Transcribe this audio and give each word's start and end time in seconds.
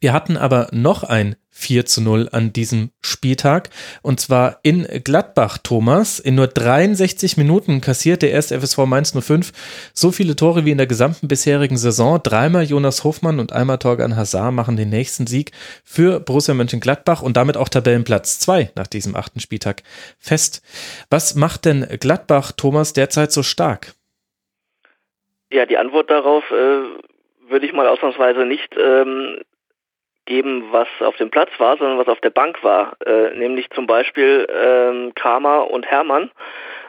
Wir 0.00 0.12
hatten 0.12 0.36
aber 0.36 0.68
noch 0.72 1.02
ein 1.02 1.36
4 1.58 1.86
zu 1.86 2.00
0 2.00 2.28
an 2.30 2.52
diesem 2.52 2.90
Spieltag. 3.02 3.70
Und 4.02 4.20
zwar 4.20 4.60
in 4.62 4.86
Gladbach, 5.02 5.58
Thomas. 5.58 6.20
In 6.20 6.36
nur 6.36 6.46
63 6.46 7.36
Minuten 7.36 7.80
kassiert 7.80 8.22
der 8.22 8.30
erste 8.30 8.60
FSV 8.60 8.78
Mainz 8.86 9.12
05 9.12 9.90
so 9.92 10.12
viele 10.12 10.36
Tore 10.36 10.64
wie 10.64 10.70
in 10.70 10.78
der 10.78 10.86
gesamten 10.86 11.26
bisherigen 11.26 11.76
Saison. 11.76 12.20
Dreimal 12.22 12.64
Jonas 12.64 13.02
Hofmann 13.02 13.40
und 13.40 13.52
einmal 13.52 13.78
Torgan 13.78 14.16
Hazard 14.16 14.54
machen 14.54 14.76
den 14.76 14.88
nächsten 14.88 15.26
Sieg 15.26 15.50
für 15.84 16.20
Borussia 16.20 16.54
Mönchengladbach 16.54 17.22
und 17.22 17.36
damit 17.36 17.56
auch 17.56 17.68
Tabellenplatz 17.68 18.38
2 18.38 18.70
nach 18.76 18.86
diesem 18.86 19.16
achten 19.16 19.40
Spieltag 19.40 19.82
fest. 20.18 20.62
Was 21.10 21.34
macht 21.34 21.64
denn 21.64 21.86
Gladbach, 21.98 22.52
Thomas, 22.52 22.92
derzeit 22.92 23.32
so 23.32 23.42
stark? 23.42 23.94
Ja, 25.50 25.66
die 25.66 25.78
Antwort 25.78 26.08
darauf 26.08 26.44
äh, 26.52 27.50
würde 27.50 27.66
ich 27.66 27.72
mal 27.72 27.88
ausnahmsweise 27.88 28.44
nicht 28.44 28.76
ähm, 28.78 29.40
geben, 30.28 30.68
was 30.70 30.86
auf 31.00 31.16
dem 31.16 31.30
Platz 31.30 31.50
war, 31.58 31.76
sondern 31.76 31.98
was 31.98 32.06
auf 32.06 32.20
der 32.20 32.30
Bank 32.30 32.62
war. 32.62 32.96
Äh, 33.04 33.36
nämlich 33.36 33.68
zum 33.70 33.88
Beispiel 33.88 34.46
ähm, 34.48 35.12
Kramer 35.16 35.70
und 35.70 35.86
Hermann. 35.86 36.30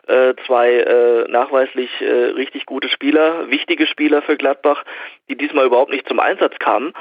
Äh, 0.08 0.34
zwei 0.48 0.72
äh, 0.74 1.28
nachweislich 1.30 1.90
äh, 2.02 2.32
richtig 2.36 2.66
gute 2.66 2.90
Spieler, 2.90 3.50
wichtige 3.52 3.86
Spieler 3.86 4.24
für 4.24 4.38
Gladbach, 4.38 4.84
die 5.30 5.38
diesmal 5.38 5.68
überhaupt 5.68 5.92
nicht 5.92 6.08
zum 6.08 6.20
Einsatz 6.20 6.58
kamen. 6.58 6.94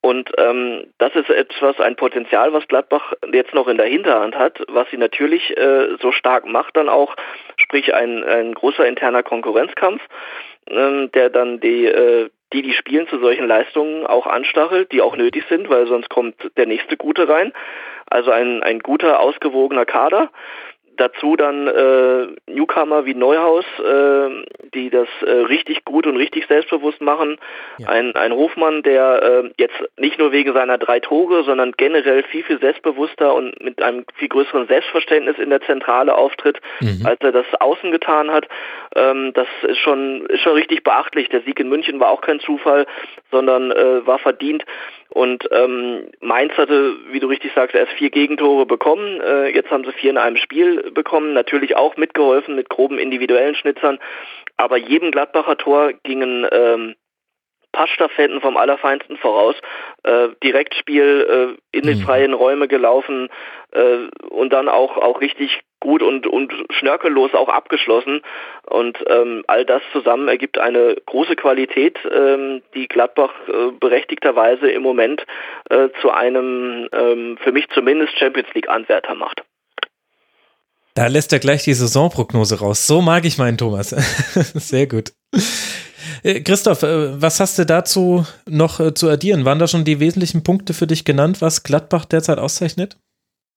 Und 0.00 0.30
ähm, 0.38 0.86
das 0.98 1.14
ist 1.14 1.30
etwas, 1.30 1.78
ein 1.80 1.96
Potenzial, 1.96 2.52
was 2.52 2.66
Gladbach 2.68 3.12
jetzt 3.32 3.54
noch 3.54 3.68
in 3.68 3.76
der 3.76 3.86
Hinterhand 3.86 4.34
hat, 4.34 4.62
was 4.68 4.88
sie 4.90 4.96
natürlich 4.96 5.56
äh, 5.56 5.96
so 6.00 6.10
stark 6.12 6.46
macht 6.46 6.76
dann 6.76 6.88
auch, 6.88 7.14
sprich 7.56 7.94
ein, 7.94 8.24
ein 8.24 8.54
großer 8.54 8.86
interner 8.86 9.22
Konkurrenzkampf, 9.22 10.02
ähm, 10.68 11.10
der 11.12 11.30
dann 11.30 11.60
die, 11.60 11.86
äh, 11.86 12.30
die, 12.54 12.62
die 12.62 12.72
spielen, 12.72 13.06
zu 13.08 13.18
solchen 13.18 13.46
Leistungen 13.46 14.06
auch 14.06 14.26
anstachelt, 14.26 14.92
die 14.92 15.02
auch 15.02 15.16
nötig 15.16 15.44
sind, 15.48 15.68
weil 15.68 15.86
sonst 15.86 16.08
kommt 16.08 16.34
der 16.56 16.66
nächste 16.66 16.96
Gute 16.96 17.28
rein. 17.28 17.52
Also 18.06 18.30
ein, 18.30 18.62
ein 18.62 18.78
guter, 18.78 19.20
ausgewogener 19.20 19.84
Kader 19.84 20.30
dazu 20.96 21.36
dann 21.36 21.66
äh, 21.66 22.26
Newcomer 22.50 23.04
wie 23.04 23.14
Neuhaus, 23.14 23.64
äh, 23.78 24.44
die 24.74 24.90
das 24.90 25.08
äh, 25.24 25.30
richtig 25.30 25.84
gut 25.84 26.06
und 26.06 26.16
richtig 26.16 26.46
selbstbewusst 26.46 27.00
machen. 27.00 27.38
Ja. 27.78 27.88
Ein, 27.88 28.14
ein 28.16 28.32
Hofmann, 28.32 28.82
der 28.82 29.22
äh, 29.22 29.50
jetzt 29.58 29.74
nicht 29.98 30.18
nur 30.18 30.32
wegen 30.32 30.52
seiner 30.52 30.78
drei 30.78 31.00
Tore, 31.00 31.44
sondern 31.44 31.72
generell 31.76 32.22
viel, 32.24 32.44
viel 32.44 32.58
selbstbewusster 32.60 33.34
und 33.34 33.60
mit 33.62 33.82
einem 33.82 34.04
viel 34.14 34.28
größeren 34.28 34.66
Selbstverständnis 34.66 35.38
in 35.38 35.50
der 35.50 35.60
Zentrale 35.62 36.14
auftritt, 36.14 36.60
mhm. 36.80 37.04
als 37.04 37.20
er 37.20 37.32
das 37.32 37.46
außen 37.58 37.90
getan 37.90 38.30
hat. 38.30 38.48
Ähm, 38.94 39.32
das 39.34 39.48
ist 39.62 39.78
schon, 39.78 40.26
ist 40.26 40.40
schon 40.40 40.54
richtig 40.54 40.84
beachtlich. 40.84 41.28
Der 41.28 41.42
Sieg 41.42 41.58
in 41.60 41.68
München 41.68 42.00
war 42.00 42.10
auch 42.10 42.20
kein 42.20 42.40
Zufall, 42.40 42.86
sondern 43.30 43.70
äh, 43.70 44.06
war 44.06 44.18
verdient. 44.18 44.64
Und 45.14 45.48
ähm, 45.52 46.08
Mainz 46.20 46.52
hatte, 46.54 46.96
wie 47.12 47.20
du 47.20 47.28
richtig 47.28 47.52
sagst, 47.54 47.76
erst 47.76 47.92
vier 47.92 48.10
Gegentore 48.10 48.66
bekommen. 48.66 49.20
Äh, 49.20 49.54
jetzt 49.54 49.70
haben 49.70 49.84
sie 49.84 49.92
vier 49.92 50.10
in 50.10 50.18
einem 50.18 50.36
Spiel 50.36 50.83
bekommen. 50.92 51.32
Natürlich 51.32 51.76
auch 51.76 51.96
mitgeholfen 51.96 52.54
mit 52.54 52.68
groben 52.68 52.98
individuellen 52.98 53.54
Schnitzern. 53.54 53.98
Aber 54.56 54.76
jedem 54.76 55.10
Gladbacher 55.10 55.56
Tor 55.56 55.92
gingen 56.02 56.46
ähm, 56.50 56.94
Passstaffetten 57.74 58.40
vom 58.40 58.56
Allerfeinsten 58.56 59.16
voraus, 59.16 59.56
äh, 60.04 60.28
Direktspiel 60.42 61.56
äh, 61.72 61.76
in 61.76 61.82
die 61.82 61.96
mhm. 61.96 62.04
freien 62.04 62.32
Räume 62.32 62.68
gelaufen 62.68 63.28
äh, 63.72 64.06
und 64.28 64.52
dann 64.52 64.68
auch, 64.68 64.96
auch 64.96 65.20
richtig 65.20 65.60
gut 65.80 66.00
und, 66.02 66.26
und 66.26 66.52
schnörkellos 66.70 67.34
auch 67.34 67.48
abgeschlossen. 67.48 68.22
Und 68.66 69.04
ähm, 69.08 69.42
all 69.48 69.64
das 69.64 69.82
zusammen 69.92 70.28
ergibt 70.28 70.56
eine 70.56 70.96
große 71.06 71.34
Qualität, 71.34 71.98
ähm, 72.10 72.62
die 72.74 72.86
Gladbach 72.86 73.32
äh, 73.48 73.72
berechtigterweise 73.72 74.70
im 74.70 74.82
Moment 74.82 75.26
äh, 75.68 75.88
zu 76.00 76.10
einem, 76.10 76.88
ähm, 76.92 77.36
für 77.38 77.50
mich 77.50 77.68
zumindest, 77.70 78.16
Champions 78.16 78.48
League-Anwärter 78.54 79.16
macht. 79.16 79.42
Da 80.94 81.08
lässt 81.08 81.32
er 81.32 81.40
gleich 81.40 81.64
die 81.64 81.74
Saisonprognose 81.74 82.60
raus. 82.60 82.86
So 82.86 83.02
mag 83.02 83.24
ich 83.24 83.36
meinen 83.36 83.58
Thomas. 83.58 83.88
Sehr 84.54 84.86
gut. 84.86 85.12
Äh, 86.22 86.40
Christoph, 86.40 86.84
äh, 86.84 87.20
was 87.20 87.40
hast 87.40 87.58
du 87.58 87.66
dazu 87.66 88.24
noch 88.48 88.78
äh, 88.78 88.94
zu 88.94 89.08
addieren? 89.10 89.44
Waren 89.44 89.58
da 89.58 89.66
schon 89.66 89.84
die 89.84 89.98
wesentlichen 89.98 90.44
Punkte 90.44 90.72
für 90.72 90.86
dich 90.86 91.04
genannt, 91.04 91.40
was 91.40 91.64
Gladbach 91.64 92.04
derzeit 92.04 92.38
auszeichnet? 92.38 92.96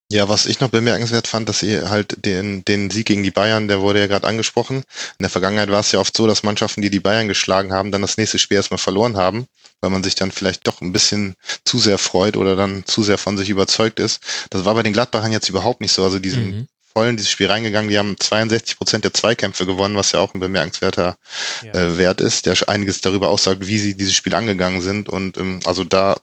Ja, 0.10 0.30
was 0.30 0.46
ich 0.46 0.62
noch 0.62 0.70
bemerkenswert 0.70 1.28
fand, 1.28 1.50
dass 1.50 1.62
ihr 1.62 1.90
halt 1.90 2.26
den, 2.26 2.64
den 2.64 2.90
Sieg 2.90 3.08
gegen 3.08 3.24
die 3.24 3.32
Bayern, 3.32 3.68
der 3.68 3.82
wurde 3.82 4.00
ja 4.00 4.08
gerade 4.08 4.26
angesprochen. 4.26 4.78
In 4.78 5.24
der 5.24 5.30
Vergangenheit 5.30 5.70
war 5.70 5.82
es 5.82 5.92
ja 5.92 6.00
oft 6.00 6.16
so, 6.16 6.26
dass 6.28 6.44
Mannschaften, 6.44 6.82
die 6.82 6.90
die 6.90 7.02
Bayern 7.02 7.28
geschlagen 7.28 7.74
haben, 7.74 7.92
dann 7.92 8.02
das 8.02 8.18
nächste 8.18 8.40
Spiel 8.40 8.56
erstmal 8.56 8.78
verloren 8.78 9.18
haben, 9.18 9.48
weil 9.82 9.90
man 9.90 10.04
sich 10.04 10.16
dann 10.16 10.32
vielleicht 10.32 10.66
doch 10.66 10.80
ein 10.80 10.94
bisschen 10.94 11.36
zu 11.66 11.78
sehr 11.78 11.98
freut 11.98 12.38
oder 12.38 12.56
dann 12.56 12.86
zu 12.86 13.04
sehr 13.04 13.18
von 13.18 13.38
sich 13.38 13.50
überzeugt 13.50 14.00
ist. 14.00 14.22
Das 14.50 14.64
war 14.64 14.76
bei 14.76 14.84
den 14.84 14.94
Gladbachern 14.94 15.34
jetzt 15.34 15.50
überhaupt 15.50 15.82
nicht 15.82 15.92
so. 15.92 16.06
Also 16.06 16.20
die 16.20 16.30
sind 16.30 16.56
mhm. 16.56 16.68
Voll 16.98 17.10
in 17.10 17.18
dieses 17.18 17.30
Spiel 17.30 17.46
reingegangen. 17.46 17.92
Die 17.92 18.00
haben 18.00 18.20
62 18.20 18.76
Prozent 18.76 19.04
der 19.04 19.14
Zweikämpfe 19.14 19.68
gewonnen, 19.68 19.96
was 19.96 20.14
ja 20.14 20.20
auch 20.20 20.34
ein 20.34 20.40
bemerkenswerter 20.40 21.16
ja. 21.64 21.72
äh, 21.74 21.98
Wert 22.00 22.22
ist, 22.22 22.48
der 22.48 22.58
einiges 22.68 23.02
darüber 23.02 23.30
aussagt, 23.30 23.68
wie 23.68 23.78
sie 23.78 23.96
dieses 23.96 24.16
Spiel 24.16 24.34
angegangen 24.34 24.82
sind. 24.82 25.08
Und 25.08 25.38
ähm, 25.38 25.60
also 25.66 25.84
da 25.84 26.18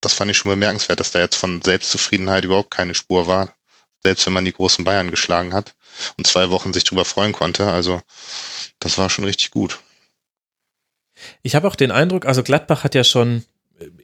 das 0.00 0.14
fand 0.14 0.32
ich 0.32 0.36
schon 0.36 0.50
bemerkenswert, 0.50 0.98
dass 0.98 1.12
da 1.12 1.20
jetzt 1.20 1.36
von 1.36 1.62
Selbstzufriedenheit 1.62 2.44
überhaupt 2.44 2.72
keine 2.72 2.96
Spur 2.96 3.28
war. 3.28 3.54
Selbst 4.02 4.26
wenn 4.26 4.32
man 4.32 4.44
die 4.44 4.52
großen 4.52 4.84
Bayern 4.84 5.12
geschlagen 5.12 5.54
hat 5.54 5.76
und 6.16 6.26
zwei 6.26 6.50
Wochen 6.50 6.72
sich 6.72 6.82
drüber 6.82 7.04
freuen 7.04 7.32
konnte. 7.32 7.68
Also 7.68 8.00
das 8.80 8.98
war 8.98 9.10
schon 9.10 9.24
richtig 9.24 9.52
gut. 9.52 9.78
Ich 11.42 11.54
habe 11.54 11.68
auch 11.68 11.76
den 11.76 11.92
Eindruck, 11.92 12.26
also 12.26 12.42
Gladbach 12.42 12.82
hat 12.82 12.96
ja 12.96 13.04
schon 13.04 13.44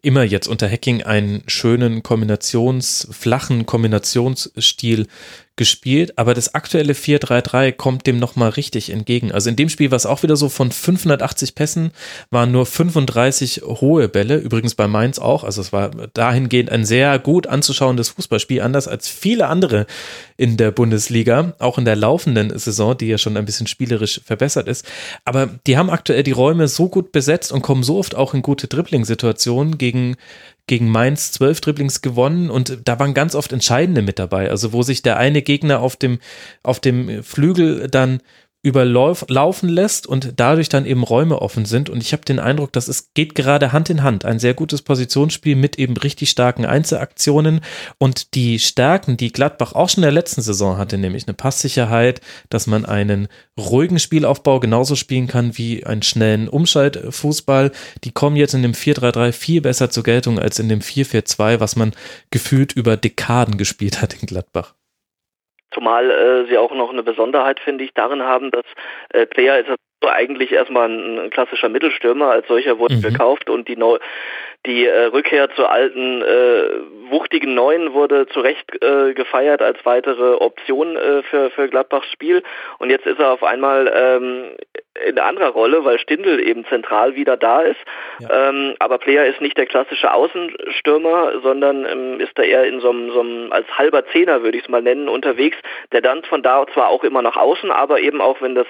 immer 0.02 0.22
jetzt 0.22 0.46
unter 0.46 0.70
Hacking 0.70 1.02
einen 1.02 1.42
schönen 1.46 2.02
Kombinations, 2.02 3.08
flachen 3.10 3.66
Kombinationsstil 3.66 5.08
gespielt, 5.56 6.18
aber 6.18 6.34
das 6.34 6.54
aktuelle 6.54 6.94
4-3-3 6.94 7.72
kommt 7.72 8.06
dem 8.06 8.18
nochmal 8.18 8.50
richtig 8.50 8.90
entgegen. 8.90 9.30
Also 9.30 9.50
in 9.50 9.56
dem 9.56 9.68
Spiel 9.68 9.90
war 9.92 9.96
es 9.96 10.06
auch 10.06 10.24
wieder 10.24 10.36
so, 10.36 10.48
von 10.48 10.72
580 10.72 11.54
Pässen 11.54 11.92
waren 12.30 12.50
nur 12.50 12.66
35 12.66 13.62
hohe 13.64 14.08
Bälle, 14.08 14.36
übrigens 14.36 14.74
bei 14.74 14.88
Mainz 14.88 15.20
auch, 15.20 15.44
also 15.44 15.60
es 15.60 15.72
war 15.72 15.90
dahingehend 16.12 16.70
ein 16.70 16.84
sehr 16.84 17.18
gut 17.20 17.46
anzuschauendes 17.46 18.08
Fußballspiel, 18.10 18.62
anders 18.62 18.88
als 18.88 19.08
viele 19.08 19.46
andere 19.46 19.86
in 20.36 20.56
der 20.56 20.72
Bundesliga, 20.72 21.54
auch 21.60 21.78
in 21.78 21.84
der 21.84 21.96
laufenden 21.96 22.58
Saison, 22.58 22.98
die 22.98 23.06
ja 23.06 23.18
schon 23.18 23.36
ein 23.36 23.44
bisschen 23.44 23.68
spielerisch 23.68 24.20
verbessert 24.24 24.66
ist, 24.66 24.84
aber 25.24 25.48
die 25.66 25.78
haben 25.78 25.90
aktuell 25.90 26.24
die 26.24 26.32
Räume 26.32 26.66
so 26.66 26.88
gut 26.88 27.12
besetzt 27.12 27.52
und 27.52 27.62
kommen 27.62 27.84
so 27.84 27.98
oft 27.98 28.16
auch 28.16 28.34
in 28.34 28.42
gute 28.42 28.66
Dribbling-Situationen 28.66 29.78
gegen 29.78 30.16
gegen 30.66 30.88
Mainz 30.90 31.32
zwölf 31.32 31.60
Dribblings 31.60 32.00
gewonnen 32.00 32.50
und 32.50 32.78
da 32.84 32.98
waren 32.98 33.14
ganz 33.14 33.34
oft 33.34 33.52
Entscheidende 33.52 34.02
mit 34.02 34.18
dabei. 34.18 34.50
Also 34.50 34.72
wo 34.72 34.82
sich 34.82 35.02
der 35.02 35.18
eine 35.18 35.42
Gegner 35.42 35.80
auf 35.80 35.96
dem, 35.96 36.18
auf 36.62 36.80
dem 36.80 37.22
Flügel 37.22 37.88
dann 37.88 38.20
überlaufen 38.64 39.68
lässt 39.68 40.06
und 40.06 40.32
dadurch 40.36 40.70
dann 40.70 40.86
eben 40.86 41.02
Räume 41.02 41.42
offen 41.42 41.66
sind. 41.66 41.90
Und 41.90 42.02
ich 42.02 42.14
habe 42.14 42.24
den 42.24 42.38
Eindruck, 42.38 42.72
dass 42.72 42.88
es 42.88 43.12
geht 43.12 43.34
gerade 43.34 43.72
Hand 43.72 43.90
in 43.90 44.02
Hand. 44.02 44.24
Ein 44.24 44.38
sehr 44.38 44.54
gutes 44.54 44.80
Positionsspiel 44.80 45.54
mit 45.54 45.78
eben 45.78 45.94
richtig 45.98 46.30
starken 46.30 46.64
Einzelaktionen 46.64 47.60
und 47.98 48.34
die 48.34 48.58
Stärken, 48.58 49.18
die 49.18 49.32
Gladbach 49.32 49.74
auch 49.74 49.90
schon 49.90 50.02
in 50.02 50.06
der 50.06 50.12
letzten 50.12 50.40
Saison 50.40 50.78
hatte, 50.78 50.96
nämlich 50.96 51.28
eine 51.28 51.34
Passsicherheit, 51.34 52.22
dass 52.48 52.66
man 52.66 52.86
einen 52.86 53.28
ruhigen 53.60 53.98
Spielaufbau 53.98 54.60
genauso 54.60 54.96
spielen 54.96 55.26
kann 55.26 55.58
wie 55.58 55.84
einen 55.84 56.02
schnellen 56.02 56.48
Umschaltfußball. 56.48 57.70
Die 58.04 58.12
kommen 58.12 58.36
jetzt 58.36 58.54
in 58.54 58.62
dem 58.62 58.72
4-3-3 58.72 59.32
viel 59.32 59.60
besser 59.60 59.90
zur 59.90 60.04
Geltung 60.04 60.38
als 60.38 60.58
in 60.58 60.70
dem 60.70 60.80
4-4-2, 60.80 61.60
was 61.60 61.76
man 61.76 61.92
gefühlt 62.30 62.72
über 62.72 62.96
Dekaden 62.96 63.58
gespielt 63.58 64.00
hat 64.00 64.14
in 64.14 64.26
Gladbach. 64.26 64.74
Zumal 65.74 66.10
äh, 66.10 66.46
sie 66.46 66.56
auch 66.56 66.72
noch 66.72 66.90
eine 66.90 67.02
Besonderheit, 67.02 67.60
finde 67.60 67.84
ich, 67.84 67.92
darin 67.92 68.22
haben, 68.22 68.50
dass 68.50 68.64
äh, 69.10 69.26
Player 69.26 69.58
ist 69.58 69.68
eigentlich 70.06 70.52
erstmal 70.52 70.88
ein, 70.88 71.18
ein, 71.18 71.30
klassischer 71.30 71.68
Mittelstürmer, 71.68 72.30
als 72.30 72.46
solcher 72.48 72.78
wurde 72.78 72.96
mhm. 72.96 73.02
gekauft 73.02 73.48
und 73.48 73.68
die, 73.68 73.76
Neu 73.76 73.98
die 74.66 74.86
äh, 74.86 75.04
Rückkehr 75.04 75.50
zur 75.54 75.70
alten, 75.70 76.22
äh, 76.22 77.10
wuchtigen 77.10 77.54
Neuen 77.54 77.92
wurde 77.92 78.26
zu 78.28 78.40
Recht 78.40 78.82
äh, 78.82 79.14
gefeiert 79.14 79.62
als 79.62 79.78
weitere 79.84 80.34
Option 80.34 80.96
äh, 80.96 81.22
für, 81.22 81.50
für 81.50 81.68
Gladbachs 81.68 82.10
Spiel. 82.12 82.42
Und 82.78 82.90
jetzt 82.90 83.06
ist 83.06 83.18
er 83.18 83.32
auf 83.32 83.42
einmal 83.42 83.92
ähm, 83.94 84.44
in 85.06 85.18
anderer 85.18 85.50
Rolle, 85.50 85.84
weil 85.84 85.98
Stindl 85.98 86.40
eben 86.40 86.64
zentral 86.66 87.14
wieder 87.16 87.36
da 87.36 87.62
ist. 87.62 87.80
Ja. 88.20 88.48
Ähm, 88.48 88.74
aber 88.78 88.98
Player 88.98 89.26
ist 89.26 89.40
nicht 89.40 89.58
der 89.58 89.66
klassische 89.66 90.12
Außenstürmer, 90.12 91.40
sondern 91.42 91.84
ähm, 91.84 92.20
ist 92.20 92.38
da 92.38 92.42
eher 92.42 92.64
in 92.64 92.80
so 92.80 92.90
einem, 92.90 93.52
als 93.52 93.66
halber 93.76 94.06
Zehner, 94.06 94.42
würde 94.42 94.56
ich 94.56 94.64
es 94.64 94.70
mal 94.70 94.82
nennen, 94.82 95.08
unterwegs, 95.08 95.56
der 95.92 96.00
dann 96.00 96.22
von 96.24 96.42
da 96.42 96.64
zwar 96.72 96.88
auch 96.88 97.02
immer 97.02 97.22
nach 97.22 97.36
außen, 97.36 97.70
aber 97.70 98.00
eben 98.00 98.20
auch, 98.20 98.40
wenn 98.40 98.54
das 98.54 98.66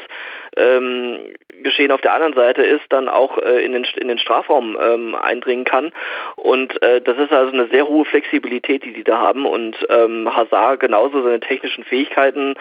ähm, 0.56 1.18
Geschehen 1.62 1.92
auf 1.92 2.00
der 2.00 2.12
anderen 2.12 2.34
Seite 2.34 2.62
ist, 2.62 2.84
dann 2.88 3.08
auch 3.08 3.38
äh, 3.38 3.64
in, 3.64 3.72
den, 3.72 3.86
in 3.96 4.08
den 4.08 4.18
Strafraum 4.18 4.76
ähm, 4.80 5.14
eindringen 5.14 5.64
kann. 5.64 5.92
Und 6.36 6.82
äh, 6.82 7.00
das 7.00 7.16
ist 7.18 7.32
also 7.32 7.52
eine 7.52 7.68
sehr 7.68 7.86
hohe 7.86 8.04
Flexibilität, 8.04 8.84
die 8.84 8.92
die 8.92 9.04
da 9.04 9.18
haben. 9.18 9.46
Und 9.46 9.76
ähm, 9.88 10.34
Hazard 10.34 10.80
genauso 10.80 11.22
seine 11.22 11.40
technischen 11.40 11.84
Fähigkeiten, 11.84 12.54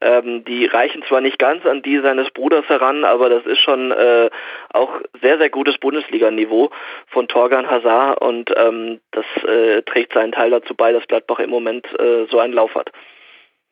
ähm, 0.00 0.44
die 0.44 0.66
reichen 0.66 1.02
zwar 1.08 1.20
nicht 1.20 1.38
ganz 1.38 1.64
an 1.66 1.82
die 1.82 1.98
seines 1.98 2.30
Bruders 2.30 2.68
heran, 2.68 3.04
aber 3.08 3.28
das 3.28 3.44
ist 3.46 3.58
schon 3.60 3.90
äh, 3.90 4.30
auch 4.72 4.90
sehr, 5.20 5.38
sehr 5.38 5.50
gutes 5.50 5.78
Bundesliga-Niveau 5.78 6.70
von 7.08 7.28
Torgan 7.28 7.68
Hazard 7.68 8.20
und 8.20 8.52
ähm, 8.56 9.00
das 9.10 9.24
äh, 9.44 9.82
trägt 9.82 10.14
seinen 10.14 10.32
Teil 10.32 10.50
dazu 10.50 10.74
bei, 10.74 10.92
dass 10.92 11.06
Gladbach 11.06 11.40
im 11.40 11.50
Moment 11.50 11.86
äh, 11.98 12.26
so 12.30 12.38
einen 12.38 12.52
Lauf 12.52 12.74
hat. 12.74 12.90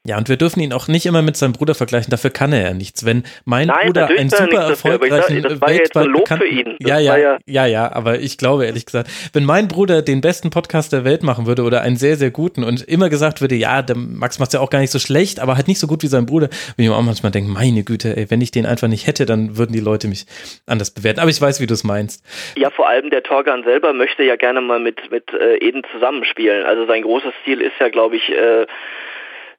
Ja, 0.07 0.19
und 0.19 0.29
wir 0.29 0.37
dürfen 0.37 0.61
ihn 0.61 0.73
auch 0.73 0.87
nicht 0.87 1.05
immer 1.05 1.21
mit 1.21 1.37
seinem 1.37 1.53
Bruder 1.53 1.75
vergleichen, 1.75 2.11
dafür 2.11 2.31
kann 2.31 2.53
er 2.53 2.63
ja 2.63 2.75
nichts. 2.75 3.05
Wenn 3.05 3.25
mein 3.45 3.67
Nein, 3.67 3.87
Bruder 3.87 4.09
ein 4.17 4.31
super 4.31 4.69
erfolgreichen 4.69 5.43
weltweit 5.43 6.13
bekannten, 6.13 6.77
ja, 6.79 7.01
ja, 7.01 7.17
ja, 7.17 7.39
ja, 7.47 7.67
ja, 7.67 7.93
aber 7.93 8.21
ich 8.21 8.39
glaube 8.39 8.67
ehrlich 8.67 8.87
gesagt, 8.87 9.11
wenn 9.33 9.45
mein 9.45 9.67
Bruder 9.67 10.03
den 10.03 10.21
besten 10.21 10.51
Podcast 10.51 10.93
der 10.93 11.05
Welt 11.05 11.25
machen 11.25 11.47
würde 11.47 11.65
oder 11.65 11.83
einen 11.83 11.97
sehr, 11.97 12.17
sehr 12.17 12.31
guten 12.31 12.63
und 12.63 12.83
immer 12.83 13.09
gesagt 13.09 13.41
würde, 13.41 13.57
ja, 13.57 13.83
der 13.83 13.97
Max 13.97 14.39
macht 14.39 14.53
ja 14.53 14.61
auch 14.61 14.71
gar 14.71 14.79
nicht 14.79 14.93
so 14.93 15.01
schlecht, 15.01 15.41
aber 15.41 15.57
halt 15.57 15.67
nicht 15.67 15.81
so 15.81 15.89
gut 15.89 16.05
wie 16.05 16.07
sein 16.07 16.25
Bruder, 16.25 16.51
würde 16.51 16.83
ich 16.83 16.89
mir 16.89 16.95
auch 16.95 17.03
manchmal 17.03 17.33
denken, 17.33 17.53
meine 17.53 17.83
Güte, 17.83 18.17
ey, 18.17 18.31
wenn 18.31 18.41
ich 18.41 18.53
den 18.53 18.65
einfach 18.65 18.87
nicht 18.87 19.09
hätte, 19.09 19.27
dann 19.27 19.59
würden 19.59 19.73
die 19.73 19.81
Leute 19.81 20.07
mich 20.07 20.27
anders 20.67 20.93
bewerten. 20.93 21.19
Aber 21.19 21.31
ich 21.31 21.41
weiß, 21.41 21.61
wie 21.61 21.67
du 21.67 21.75
es 21.75 21.83
meinst. 21.83 22.25
Ja, 22.57 22.71
vor 22.71 22.89
allem 22.89 23.11
der 23.11 23.25
Torgan 23.25 23.65
selber 23.65 23.93
möchte 23.93 24.23
ja 24.23 24.37
gerne 24.37 24.61
mal 24.61 24.79
mit, 24.79 25.11
mit 25.11 25.33
äh, 25.33 25.57
Eden 25.57 25.83
zusammenspielen. 25.93 26.65
Also 26.65 26.87
sein 26.87 27.03
großes 27.03 27.33
Ziel 27.45 27.61
ist 27.61 27.75
ja, 27.81 27.89
glaube 27.89 28.17
ich, 28.17 28.31
äh, 28.31 28.67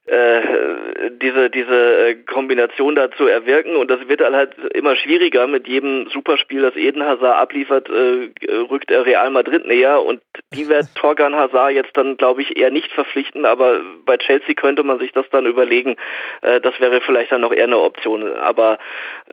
diese 0.08 1.50
diese 1.50 2.08
äh, 2.08 2.16
Kombination 2.16 2.96
da 2.96 3.12
zu 3.12 3.28
erwirken. 3.28 3.76
Und 3.76 3.92
das 3.92 4.08
wird 4.08 4.22
dann 4.22 4.36
halt 4.36 4.58
immer 4.74 4.96
schwieriger 4.96 5.48
mit 5.48 5.68
jedem 5.68 6.10
Superspiel, 6.10 6.62
das 6.62 6.76
Eden 6.76 7.04
Hazard 7.04 7.36
abliefert, 7.36 7.90
äh, 7.90 8.30
rückt 8.70 8.90
er 8.90 9.06
Real 9.06 9.30
Madrid 9.32 9.66
näher. 9.66 10.02
Und 10.04 10.22
die 10.54 10.68
wird 10.70 10.88
Torgan 10.96 11.36
Hazard 11.36 11.72
jetzt 11.72 11.96
dann 11.98 12.18
glaube 12.18 12.42
ich 12.42 12.58
eher 12.58 12.72
nicht 12.72 12.92
verpflichten, 12.92 13.46
aber 13.46 13.82
bei 14.06 14.18
Chelsea 14.18 14.56
könnte 14.56 14.84
man 14.84 15.00
sich 15.00 15.12
das 15.12 15.30
dann 15.30 15.46
überlegen, 15.46 15.98
äh, 16.42 16.62
das 16.62 16.80
wäre 16.80 17.02
vielleicht 17.02 17.32
dann 17.32 17.42
noch 17.42 17.54
eher 17.54 17.66
eine 17.66 17.80
Option, 17.80 18.34
aber 18.34 18.78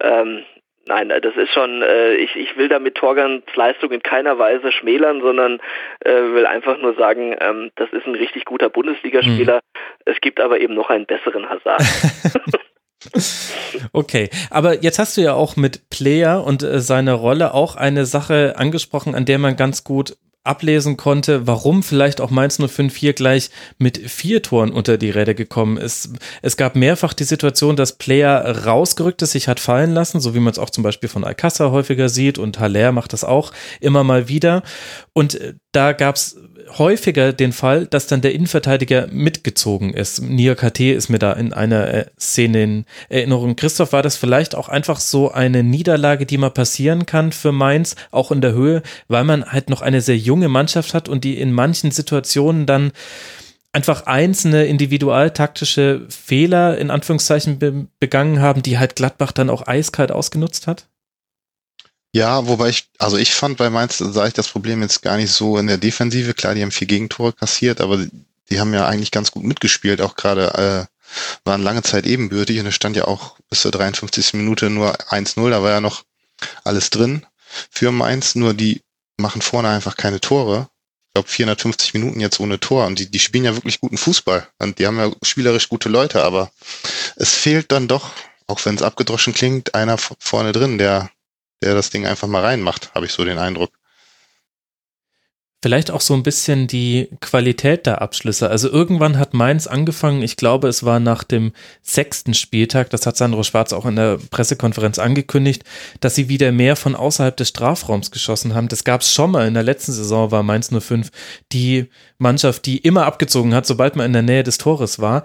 ähm, 0.01 0.45
Nein, 0.87 1.09
das 1.09 1.35
ist 1.37 1.51
schon, 1.53 1.83
äh, 1.83 2.15
ich, 2.15 2.37
ich 2.37 2.57
will 2.57 2.69
damit 2.69 2.97
Torgans 2.97 3.43
Leistung 3.55 3.91
in 3.91 4.03
keiner 4.03 4.39
Weise 4.39 4.71
schmälern, 4.71 5.21
sondern 5.23 5.61
äh, 6.01 6.13
will 6.13 6.47
einfach 6.47 6.79
nur 6.79 6.95
sagen, 6.95 7.35
ähm, 7.41 7.71
das 7.77 7.91
ist 7.93 8.07
ein 8.07 8.15
richtig 8.15 8.45
guter 8.45 8.69
Bundesligaspieler. 8.69 9.57
Mhm. 9.57 9.81
Es 10.05 10.21
gibt 10.21 10.41
aber 10.41 10.61
eben 10.61 10.75
noch 10.75 10.91
einen 10.91 11.07
besseren 11.07 11.49
Hazard. 11.49 11.83
Okay, 13.93 14.31
aber 14.51 14.83
jetzt 14.83 14.99
hast 14.99 15.17
du 15.17 15.21
ja 15.21 15.35
auch 15.35 15.57
mit 15.57 15.91
Player 15.91 16.45
und 16.45 16.63
äh, 16.63 16.81
seiner 16.81 17.15
Rolle 17.15 17.55
auch 17.55 17.77
eine 17.77 18.07
Sache 18.07 18.55
angesprochen, 18.57 19.15
an 19.15 19.25
der 19.25 19.39
man 19.39 19.57
ganz 19.57 19.85
gut 19.85 20.17
ablesen 20.45 20.97
konnte, 20.97 21.47
warum 21.47 21.83
vielleicht 21.83 22.21
auch 22.21 22.31
Mainz 22.31 22.59
05 22.59 22.95
hier 22.95 23.15
gleich 23.15 23.51
mit 23.79 23.99
vier 24.11 24.43
Toren 24.43 24.71
unter 24.71 24.99
die 24.99 25.11
Räder 25.11 25.35
gekommen 25.35 25.79
ist. 25.79 26.11
Es 26.43 26.57
gab 26.57 26.77
mehrfach 26.77 27.15
die 27.15 27.25
Situation, 27.25 27.77
dass 27.77 27.93
Player 27.97 28.65
rausgerückt 28.65 29.23
ist, 29.23 29.33
sich 29.33 29.49
hat 29.49 29.59
fallen 29.59 29.93
lassen, 29.93 30.21
so 30.21 30.35
wie 30.35 30.41
man 30.41 30.53
es 30.53 30.59
auch 30.59 30.71
zum 30.71 30.85
Beispiel 30.85 31.09
von 31.09 31.25
Alcázar 31.25 31.71
häufiger 31.71 32.09
sieht 32.09 32.39
und 32.39 32.61
Haller 32.61 32.93
macht 32.93 33.15
das 33.15 33.25
auch 33.25 33.53
immer 33.81 34.05
mal 34.05 34.29
wieder. 34.29 34.63
Und 35.15 35.35
äh, 35.35 35.55
da 35.73 35.93
gab 35.93 36.17
es 36.17 36.37
häufiger 36.79 37.33
den 37.33 37.53
Fall, 37.53 37.87
dass 37.87 38.07
dann 38.07 38.21
der 38.21 38.35
Innenverteidiger 38.35 39.09
mitgezogen 39.11 39.93
ist. 39.93 40.23
Nia 40.23 40.55
KT 40.55 40.81
ist 40.81 41.09
mir 41.09 41.19
da 41.19 41.33
in 41.33 41.53
einer 41.53 41.93
äh, 41.93 42.07
Szene 42.19 42.63
in 42.63 42.85
Erinnerung. 43.09 43.57
Christoph, 43.57 43.93
war 43.93 44.03
das 44.03 44.17
vielleicht 44.17 44.55
auch 44.55 44.69
einfach 44.69 45.01
so 45.01 45.31
eine 45.31 45.63
Niederlage, 45.63 46.27
die 46.27 46.39
mal 46.39 46.51
passieren 46.51 47.07
kann 47.07 47.33
für 47.33 47.53
Mainz, 47.53 47.97
auch 48.11 48.31
in 48.31 48.41
der 48.41 48.53
Höhe, 48.53 48.83
weil 49.09 49.25
man 49.25 49.45
halt 49.45 49.71
noch 49.71 49.83
eine 49.83 50.01
sehr 50.01 50.17
junge 50.17 50.49
Mannschaft 50.49 50.95
hat 50.95 51.09
und 51.09 51.25
die 51.25 51.39
in 51.39 51.53
manchen 51.53 51.91
Situationen 51.91 52.67
dann 52.67 52.93
einfach 53.73 54.07
einzelne 54.07 54.67
individualtaktische 54.67 56.07
Fehler 56.09 56.79
in 56.79 56.91
Anführungszeichen 56.91 57.59
be 57.59 57.87
begangen 57.99 58.41
haben, 58.41 58.63
die 58.63 58.79
halt 58.79 58.97
Gladbach 58.97 59.33
dann 59.33 59.51
auch 59.51 59.67
eiskalt 59.67 60.13
ausgenutzt 60.13 60.67
hat? 60.67 60.87
Ja, 62.15 62.47
wobei 62.47 62.69
ich, 62.69 62.89
also 62.99 63.17
ich 63.17 63.35
fand 63.35 63.57
bei 63.57 63.71
Mainz, 63.71 63.99
sah 63.99 64.25
ich 64.29 64.35
das 64.35 64.47
Problem 64.47 64.83
jetzt 64.83 65.03
gar 65.03 65.17
nicht 65.17 65.33
so 65.33 65.59
in 65.59 65.67
der 65.67 65.79
Defensive. 65.79 66.33
Klar, 66.33 66.55
die 66.55 66.63
haben 66.63 66.71
vier 66.71 66.87
Gegentore 66.87 67.33
kassiert, 67.33 67.81
aber 67.81 68.07
die 68.51 68.61
haben 68.61 68.73
ja 68.73 68.87
eigentlich 68.87 69.11
ganz 69.11 69.33
gut 69.33 69.43
mitgespielt, 69.43 70.01
auch 70.01 70.15
gerade 70.15 70.55
äh, 70.55 70.87
waren 71.45 71.63
lange 71.63 71.83
Zeit 71.83 72.07
ebenbürtig 72.07 72.61
und 72.61 72.67
es 72.67 72.77
stand 72.77 72.95
ja 72.95 73.07
auch 73.07 73.37
bis 73.51 73.63
zur 73.63 73.73
53. 73.73 74.35
Minute 74.35 74.71
nur 74.71 74.95
1-0, 75.11 75.51
da 75.51 75.61
war 75.65 75.73
ja 75.73 75.81
noch 75.81 76.05
alles 76.63 76.91
drin 76.91 77.27
für 77.69 77.91
Mainz, 77.91 78.37
nur 78.37 78.55
die 78.55 78.83
machen 79.17 79.43
vorne 79.43 79.71
einfach 79.71 79.97
keine 79.97 80.21
Tore. 80.21 80.69
Ich 81.09 81.15
glaube 81.15 81.29
450 81.29 81.95
Minuten 81.95 82.21
jetzt 82.21 82.39
ohne 82.39 82.61
Tor 82.61 82.87
und 82.87 83.01
die, 83.01 83.11
die 83.11 83.19
spielen 83.19 83.45
ja 83.45 83.57
wirklich 83.57 83.81
guten 83.81 83.99
Fußball 83.99 84.47
und 84.61 84.79
die 84.79 84.87
haben 84.87 84.99
ja 84.99 85.11
spielerisch 85.23 85.69
gute 85.69 85.89
Leute, 85.89 86.23
aber 86.23 86.53
es 87.17 87.31
fehlt 87.31 87.73
dann 87.73 87.89
doch, 87.89 88.11
auch 88.47 88.65
wenn 88.65 88.77
es 88.77 88.83
abgedroschen 88.83 89.35
klingt, 89.35 89.75
einer 89.75 89.99
vorne 89.99 90.53
drin, 90.53 90.79
der 90.79 91.11
der 91.63 91.75
das 91.75 91.91
Ding 91.91 92.07
einfach 92.07 92.29
mal 92.29 92.43
reinmacht, 92.43 92.95
habe 92.95 93.07
ich 93.07 93.13
so 93.13 93.25
den 93.25 93.39
Eindruck. 93.39 93.71
Vielleicht 95.65 95.91
auch 95.91 96.03
so 96.03 96.13
ein 96.13 96.23
bisschen 96.23 96.67
die 96.67 97.09
Qualität 97.23 97.87
der 97.87 98.03
Abschlüsse. 98.03 98.51
Also 98.51 98.69
irgendwann 98.69 99.19
hat 99.19 99.33
Mainz 99.33 99.67
angefangen, 99.67 100.21
ich 100.21 100.37
glaube, 100.37 100.69
es 100.69 100.85
war 100.85 101.01
nach 101.01 101.25
dem 101.25 101.53
sechsten 101.81 102.35
Spieltag, 102.35 102.91
das 102.91 103.07
hat 103.07 103.17
Sandro 103.17 103.43
Schwarz 103.45 103.73
auch 103.73 103.87
in 103.87 103.97
der 103.97 104.19
Pressekonferenz 104.29 104.99
angekündigt, 104.99 105.65
dass 106.01 106.17
sie 106.17 106.29
wieder 106.29 106.53
mehr 106.53 106.77
von 106.77 106.95
außerhalb 106.95 107.35
des 107.35 107.49
Strafraums 107.49 108.11
geschossen 108.11 108.55
haben. 108.55 108.69
Das 108.69 108.85
gab 108.85 109.01
es 109.01 109.11
schon 109.11 109.31
mal 109.31 109.49
in 109.49 109.55
der 109.55 109.63
letzten 109.63 109.93
Saison, 109.93 110.31
war 110.31 110.43
Mainz 110.43 110.69
05 110.69 111.11
die 111.51 111.89
Mannschaft, 112.19 112.67
die 112.67 112.77
immer 112.77 113.07
abgezogen 113.07 113.55
hat, 113.55 113.65
sobald 113.65 113.97
man 113.97 114.05
in 114.05 114.13
der 114.13 114.21
Nähe 114.21 114.43
des 114.43 114.59
Tores 114.59 114.99
war. 114.99 115.25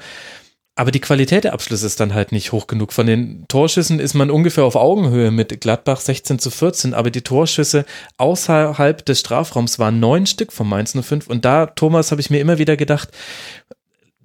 Aber 0.79 0.91
die 0.91 1.01
Qualität 1.01 1.43
der 1.43 1.51
Abschlüsse 1.51 1.85
ist 1.85 1.99
dann 1.99 2.13
halt 2.13 2.31
nicht 2.31 2.53
hoch 2.53 2.65
genug. 2.65 2.93
Von 2.93 3.05
den 3.05 3.43
Torschüssen 3.49 3.99
ist 3.99 4.13
man 4.13 4.31
ungefähr 4.31 4.63
auf 4.63 4.77
Augenhöhe 4.77 5.29
mit 5.29 5.59
Gladbach 5.59 5.99
16 5.99 6.39
zu 6.39 6.49
14, 6.49 6.93
aber 6.93 7.11
die 7.11 7.21
Torschüsse 7.21 7.83
außerhalb 8.15 9.05
des 9.05 9.19
Strafraums 9.19 9.77
waren 9.77 9.99
neun 9.99 10.25
Stück 10.25 10.53
von 10.53 10.69
Mainz 10.69 10.93
05. 10.97 11.27
Und 11.27 11.43
da, 11.43 11.65
Thomas, 11.65 12.11
habe 12.11 12.21
ich 12.21 12.29
mir 12.29 12.39
immer 12.39 12.59
wieder 12.59 12.77
gedacht, 12.77 13.09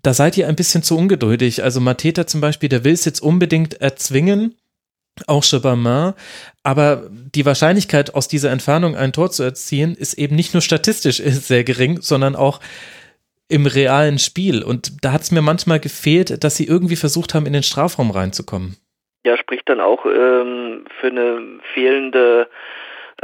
da 0.03 0.15
seid 0.15 0.37
ihr 0.37 0.47
ein 0.47 0.55
bisschen 0.55 0.85
zu 0.85 0.97
ungeduldig. 0.97 1.65
Also 1.65 1.81
Mateta 1.81 2.29
zum 2.29 2.41
Beispiel, 2.41 2.69
der 2.69 2.85
will 2.85 2.93
es 2.93 3.05
jetzt 3.05 3.21
unbedingt 3.21 3.81
erzwingen, 3.81 4.55
auch 5.27 5.43
Chebamin, 5.43 6.13
aber 6.63 7.11
die 7.35 7.47
Wahrscheinlichkeit, 7.47 8.15
aus 8.15 8.29
dieser 8.29 8.53
Entfernung 8.53 8.95
ein 8.95 9.13
Tor 9.13 9.33
zu 9.33 9.43
erzielen, 9.43 9.97
ist 9.97 10.15
eben 10.15 10.37
nicht 10.37 10.55
nur 10.55 10.61
statistisch 10.61 11.17
sehr 11.25 11.65
gering, 11.65 12.01
sondern 12.01 12.37
auch 12.37 12.61
im 13.49 13.67
realen 13.67 14.19
Spiel. 14.19 14.63
Und 14.63 15.05
da 15.05 15.13
hat 15.13 15.23
es 15.23 15.31
mir 15.31 15.43
manchmal 15.43 15.81
gefehlt, 15.81 16.43
dass 16.45 16.57
sie 16.57 16.67
irgendwie 16.67 16.97
versucht 16.97 17.35
haben, 17.35 17.47
in 17.47 17.53
den 17.53 17.63
Strafraum 17.63 18.11
reinzukommen. 18.11 18.77
Ja, 19.27 19.37
spricht 19.37 19.69
dann 19.69 19.81
auch 19.81 20.05
ähm, 20.07 20.85
für 21.01 21.07
eine 21.09 21.61
fehlende 21.73 22.49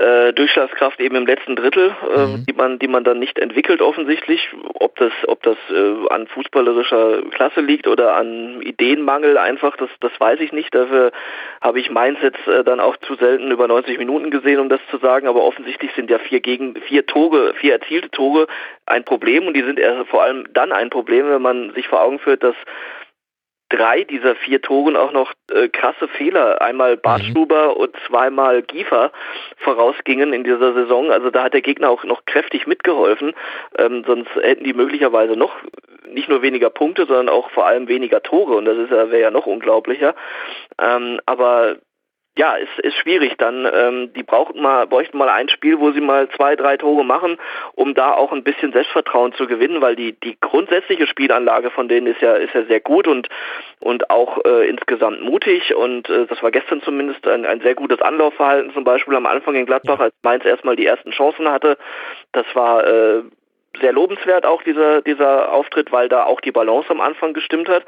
äh, 0.01 0.33
Durchschlagskraft 0.33 0.99
eben 1.01 1.15
im 1.17 1.27
letzten 1.27 1.57
Drittel, 1.57 1.95
äh, 2.15 2.27
mhm. 2.27 2.47
die 2.47 2.53
man, 2.55 2.79
die 2.79 2.89
man 2.89 3.05
dann 3.05 3.19
nicht 3.19 3.39
entwickelt 3.39 3.83
offensichtlich. 3.83 4.49
Ob 4.75 4.97
das, 4.97 5.13
ob 5.27 5.43
das 5.43 5.57
äh, 5.71 6.09
an 6.09 6.27
fußballerischer 6.27 7.23
Klasse 7.31 7.61
liegt 7.61 7.87
oder 7.87 8.17
an 8.17 8.63
Ideenmangel 8.63 9.37
einfach, 9.37 9.77
das, 9.77 9.91
das 10.01 10.13
weiß 10.19 10.41
ich 10.41 10.53
nicht. 10.53 10.75
Dafür 10.75 11.13
habe 11.61 11.81
ich 11.81 11.91
Mainz 11.91 12.19
jetzt 12.23 12.47
äh, 12.49 12.65
dann 12.65 12.81
auch 12.81 12.97
zu 12.99 13.15
selten 13.17 13.51
über 13.51 13.69
90 13.69 13.99
Minuten 13.99 14.31
gesehen, 14.31 14.59
um 14.59 14.69
das 14.69 14.81
zu 14.91 14.97
sagen. 14.99 15.29
Aber 15.29 15.43
offensichtlich 15.45 15.91
sind 15.95 16.11
ja 16.11 16.19
vier 16.19 16.41
gegen 16.41 16.77
vier 16.77 17.07
Tore, 17.07 17.55
vier 17.55 17.75
erzielte 17.75 18.11
Tore 18.11 18.47
ein 18.87 19.05
Problem 19.05 19.47
und 19.47 19.55
die 19.55 19.63
sind 19.63 19.79
erst 19.79 20.09
vor 20.09 20.23
allem 20.23 20.47
dann 20.55 20.73
ein 20.73 20.91
Problem, 20.91 21.29
wenn 21.29 21.43
man 21.43 21.73
sich 21.75 21.89
vor 21.89 22.03
Augen 22.03 22.19
führt, 22.19 22.43
dass 22.43 22.57
drei 23.71 24.05
dieser 24.05 24.35
vier 24.35 24.61
Toren 24.61 24.97
auch 24.97 25.13
noch 25.13 25.33
äh, 25.51 25.69
krasse 25.69 26.09
Fehler, 26.09 26.61
einmal 26.61 26.97
mhm. 26.97 27.01
Bartstuber 27.01 27.71
mhm. 27.71 27.81
und 27.81 27.97
zweimal 28.07 28.63
Giefer 28.63 29.13
vorausgingen 29.57 30.33
in 30.33 30.45
dieser 30.45 30.75
Saison. 30.75 31.11
Also 31.11 31.31
da 31.31 31.45
hat 31.45 31.55
der 31.55 31.63
Gegner 31.63 31.89
auch 31.89 32.05
noch 32.05 32.27
kräftig 32.27 32.67
mitgeholfen, 32.67 33.33
ähm, 33.79 34.05
sonst 34.07 34.29
hätten 34.37 34.65
die 34.65 34.75
möglicherweise 34.75 35.33
noch 35.33 35.55
nicht 36.13 36.29
nur 36.29 36.43
weniger 36.43 36.71
Punkte, 36.71 37.07
sondern 37.07 37.29
auch 37.29 37.51
vor 37.51 37.67
allem 37.67 37.89
weniger 37.89 38.23
Tore 38.23 38.57
und 38.57 38.65
das 38.65 38.77
ist 38.77 38.91
ja, 38.91 39.11
wäre 39.11 39.23
ja 39.23 39.31
noch 39.31 39.47
unglaublicher. 39.47 40.15
Ähm, 40.79 41.21
aber 41.27 41.77
ja, 42.37 42.55
ist, 42.55 42.79
ist 42.79 42.97
schwierig 42.97 43.37
dann. 43.39 43.69
Ähm, 43.73 44.13
die 44.15 44.23
brauchten 44.23 44.63
mal, 44.63 44.87
bräuchten 44.87 45.19
mal 45.19 45.29
ein 45.29 45.49
Spiel, 45.49 45.81
wo 45.81 45.91
sie 45.91 46.01
mal 46.01 46.29
zwei, 46.31 46.57
drei 46.57 46.77
Tore 46.77 47.05
machen, 47.05 47.39
um 47.75 47.95
da 47.95 48.13
auch 48.13 48.33
ein 48.33 48.45
bisschen 48.45 48.73
Selbstvertrauen 48.73 49.33
zu 49.35 49.47
gewinnen, 49.47 49.81
weil 49.81 49.97
die, 49.97 50.13
die 50.21 50.39
grundsätzliche 50.41 51.07
Spielanlage 51.07 51.71
von 51.71 51.89
denen 51.89 52.07
ist 52.07 52.21
ja, 52.21 52.35
ist 52.35 52.55
ja 52.55 52.65
sehr 52.65 52.81
gut 52.81 53.09
und, 53.09 53.29
und 53.81 54.11
auch 54.11 54.39
äh, 54.45 54.69
insgesamt 54.69 55.23
mutig 55.23 55.75
und 55.75 56.09
äh, 56.09 56.27
das 56.27 56.43
war 56.43 56.51
gestern 56.51 56.83
zumindest 56.83 57.27
ein, 57.27 57.45
ein 57.45 57.61
sehr 57.61 57.75
gutes 57.75 58.01
Anlaufverhalten, 58.01 58.73
zum 58.73 58.85
Beispiel 58.85 59.17
am 59.17 59.27
Anfang 59.27 59.57
in 59.57 59.67
Gladbach, 59.67 59.99
als 59.99 60.15
Mainz 60.23 60.45
erstmal 60.45 60.77
die 60.77 60.87
ersten 60.87 61.11
Chancen 61.11 61.49
hatte. 61.51 61.77
Das 62.33 62.47
war 62.55 62.87
äh, 62.87 63.23
sehr 63.79 63.93
lobenswert 63.93 64.45
auch 64.45 64.63
dieser, 64.63 65.03
dieser 65.03 65.53
Auftritt, 65.53 65.93
weil 65.93 66.09
da 66.09 66.25
auch 66.25 66.41
die 66.41 66.53
Balance 66.53 66.91
am 66.91 67.01
Anfang 67.01 67.33
gestimmt 67.35 67.69
hat. 67.69 67.85